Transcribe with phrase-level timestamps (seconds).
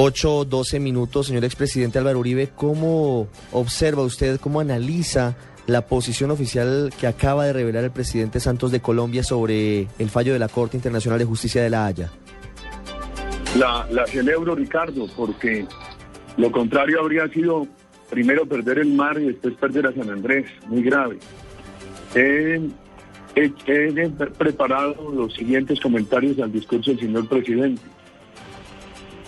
[0.00, 2.50] 8, 12 minutos, señor expresidente Álvaro Uribe.
[2.54, 8.70] ¿Cómo observa usted, cómo analiza la posición oficial que acaba de revelar el presidente Santos
[8.70, 12.12] de Colombia sobre el fallo de la Corte Internacional de Justicia de La Haya?
[13.56, 15.66] La, celebro, Ricardo, porque
[16.36, 17.66] lo contrario habría sido
[18.08, 21.18] primero perder el mar y después perder a San Andrés, muy grave.
[22.14, 22.60] He
[24.38, 27.82] preparado los siguientes comentarios al discurso del señor presidente.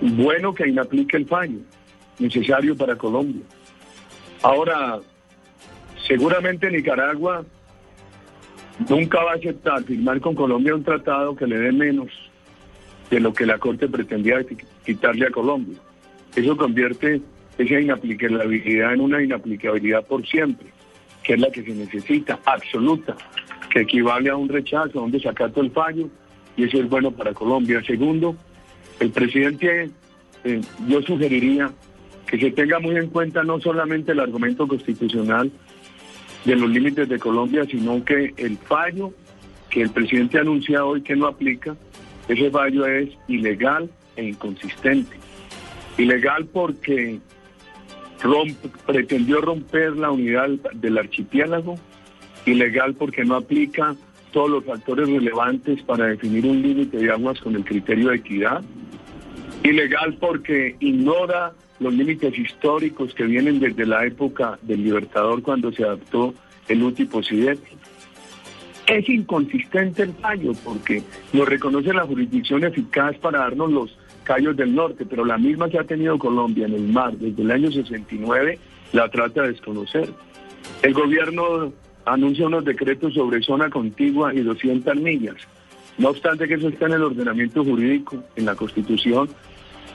[0.00, 1.58] Bueno que inaplique el fallo,
[2.18, 3.42] necesario para Colombia.
[4.42, 5.00] Ahora,
[6.06, 7.44] seguramente Nicaragua
[8.88, 12.08] nunca va a aceptar firmar con Colombia un tratado que le dé menos
[13.10, 14.44] de lo que la Corte pretendía
[14.84, 15.78] quitarle a Colombia.
[16.34, 17.22] Eso convierte
[17.56, 20.68] esa inaplicabilidad en una inaplicabilidad por siempre,
[21.22, 23.16] que es la que se necesita, absoluta,
[23.70, 26.08] que equivale a un rechazo, a un desacato del fallo,
[26.56, 27.82] y eso es bueno para Colombia.
[27.86, 28.36] Segundo,
[29.00, 29.90] el presidente,
[30.44, 31.70] eh, yo sugeriría
[32.26, 35.50] que se tenga muy en cuenta no solamente el argumento constitucional
[36.44, 39.12] de los límites de Colombia, sino que el fallo
[39.70, 41.76] que el presidente anuncia hoy que no aplica,
[42.28, 45.16] ese fallo es ilegal e inconsistente.
[45.98, 47.18] Ilegal porque
[48.22, 51.74] romp- pretendió romper la unidad del archipiélago,
[52.46, 53.94] ilegal porque no aplica
[54.32, 58.62] todos los factores relevantes para definir un límite de aguas con el criterio de equidad,
[59.62, 65.84] ilegal porque ignora los límites históricos que vienen desde la época del Libertador cuando se
[65.84, 66.34] adaptó
[66.68, 67.76] el último Sideti.
[68.86, 74.74] Es inconsistente el fallo porque nos reconoce la jurisdicción eficaz para darnos los callos del
[74.74, 78.58] norte, pero la misma que ha tenido Colombia en el mar desde el año 69
[78.92, 80.08] la trata de desconocer.
[80.82, 81.72] El gobierno
[82.04, 85.36] anuncia unos decretos sobre zona contigua y 200 millas.
[85.98, 89.28] No obstante que eso está en el ordenamiento jurídico, en la Constitución,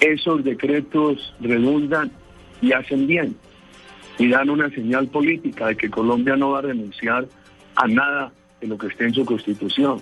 [0.00, 2.10] esos decretos redundan
[2.60, 3.36] y hacen bien
[4.18, 7.26] y dan una señal política de que Colombia no va a renunciar
[7.76, 10.00] a nada de lo que esté en su constitución.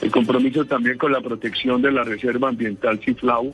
[0.00, 3.52] El compromiso también con la protección de la reserva ambiental Ciflau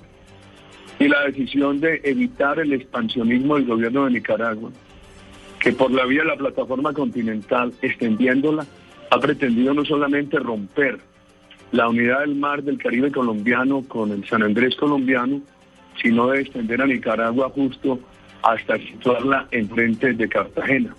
[0.99, 4.71] y la decisión de evitar el expansionismo del gobierno de Nicaragua,
[5.59, 8.67] que por la vía de la plataforma continental, extendiéndola,
[9.11, 11.01] ha pretendido no solamente romper
[11.73, 15.41] la unidad del mar del Caribe colombiano con el San Andrés colombiano,
[16.03, 17.99] sino de extender a Nicaragua justo
[18.43, 20.95] hasta situarla enfrente de Cartagena.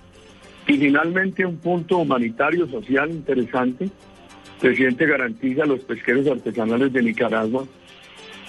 [0.67, 3.89] Y finalmente un punto humanitario social interesante.
[4.59, 7.63] Presidente garantiza a los pesqueros artesanales de Nicaragua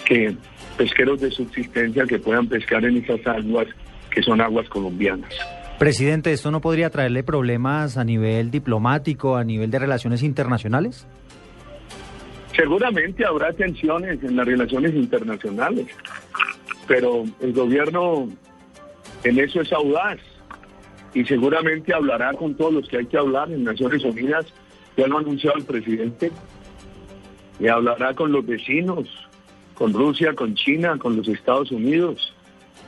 [0.05, 0.35] que
[0.77, 3.67] pesqueros de subsistencia que puedan pescar en esas aguas
[4.11, 5.33] que son aguas colombianas.
[5.79, 11.07] Presidente, ¿esto no podría traerle problemas a nivel diplomático, a nivel de relaciones internacionales?
[12.59, 15.87] Seguramente habrá tensiones en las relaciones internacionales,
[16.89, 18.29] pero el gobierno
[19.23, 20.19] en eso es audaz
[21.15, 24.47] y seguramente hablará con todos los que hay que hablar en Naciones Unidas,
[24.97, 26.33] ya lo ha anunciado el presidente,
[27.61, 29.09] y hablará con los vecinos,
[29.75, 32.35] con Rusia, con China, con los Estados Unidos,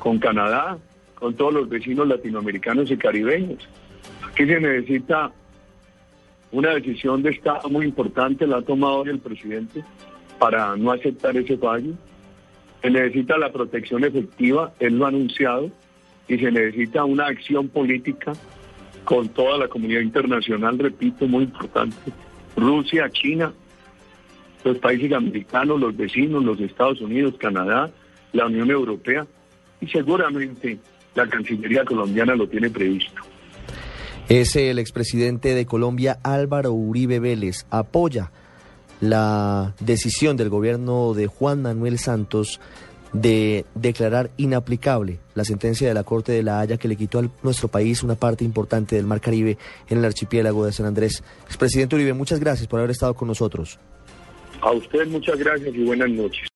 [0.01, 0.79] con Canadá,
[1.15, 3.69] con todos los vecinos latinoamericanos y caribeños.
[4.33, 5.31] Aquí se necesita
[6.53, 9.85] una decisión de Estado muy importante, la ha tomado hoy el presidente,
[10.39, 11.93] para no aceptar ese fallo.
[12.83, 15.71] Se necesita la protección efectiva, él lo ha anunciado,
[16.29, 18.33] y se necesita una acción política
[19.05, 21.97] con toda la comunidad internacional, repito, muy importante.
[22.57, 23.53] Rusia, China,
[24.65, 27.91] los países americanos, los vecinos, los Estados Unidos, Canadá,
[28.33, 29.27] la Unión Europea,
[29.81, 30.79] y seguramente
[31.15, 33.23] la Cancillería colombiana lo tiene previsto.
[34.31, 37.67] Es el expresidente de Colombia Álvaro Uribe Vélez.
[37.69, 38.31] Apoya
[39.01, 42.61] la decisión del gobierno de Juan Manuel Santos
[43.13, 47.29] de declarar inaplicable la sentencia de la Corte de la Haya que le quitó a
[47.43, 51.25] nuestro país una parte importante del Mar Caribe en el archipiélago de San Andrés.
[51.47, 53.81] Expresidente Uribe, muchas gracias por haber estado con nosotros.
[54.61, 56.49] A usted muchas gracias y buenas noches.